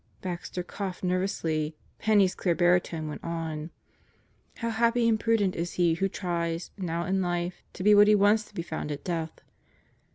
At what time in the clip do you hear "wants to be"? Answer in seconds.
8.15-8.63